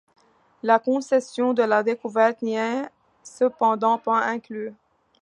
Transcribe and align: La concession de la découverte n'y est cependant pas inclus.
La 0.63 0.79
concession 0.79 1.53
de 1.53 1.61
la 1.61 1.83
découverte 1.83 2.41
n'y 2.41 2.55
est 2.57 2.89
cependant 3.21 3.99
pas 3.99 4.19
inclus. 4.25 4.73